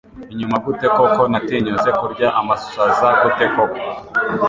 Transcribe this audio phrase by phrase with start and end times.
[0.33, 3.79] inyuma gute koko Natinyutse kurya amashaza gute koko